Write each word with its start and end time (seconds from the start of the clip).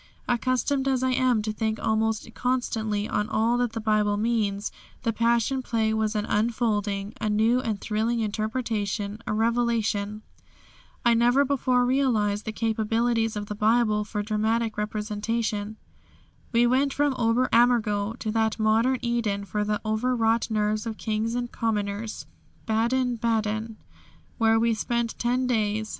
Accustomed 0.27 0.87
as 0.87 1.03
I 1.03 1.11
am 1.11 1.43
to 1.43 1.53
think 1.53 1.77
almost 1.79 2.27
constantly 2.33 3.07
on 3.07 3.29
all 3.29 3.55
that 3.59 3.73
the 3.73 3.79
Bible 3.79 4.17
means, 4.17 4.71
the 5.03 5.13
Passion 5.13 5.61
Play 5.61 5.93
was 5.93 6.15
an 6.15 6.25
unfolding, 6.25 7.13
a 7.21 7.29
new 7.29 7.59
and 7.61 7.79
thrilling 7.79 8.19
interpretation, 8.19 9.19
a 9.27 9.33
revelation. 9.33 10.23
I 11.05 11.13
never 11.13 11.45
before 11.45 11.85
realised 11.85 12.45
the 12.45 12.51
capabilities 12.51 13.35
of 13.35 13.45
the 13.45 13.53
Bible 13.53 14.03
for 14.03 14.23
dramatic 14.23 14.75
representation." 14.75 15.77
We 16.51 16.65
went 16.65 16.93
from 16.95 17.13
Ober 17.19 17.47
Ammergau 17.53 18.17
to 18.21 18.31
that 18.31 18.57
modern 18.57 18.97
Eden 19.03 19.45
for 19.45 19.63
the 19.63 19.79
overwrought 19.85 20.49
nerves 20.49 20.87
of 20.87 20.97
kings 20.97 21.35
and 21.35 21.51
commoners 21.51 22.25
Baden 22.65 23.17
baden, 23.17 23.77
where 24.39 24.59
we 24.59 24.73
spent 24.73 25.19
ten 25.19 25.45
days. 25.45 25.89